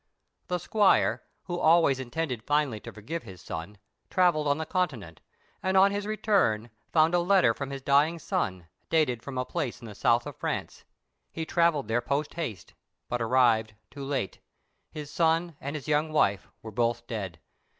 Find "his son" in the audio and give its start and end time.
3.21-3.77, 14.89-15.55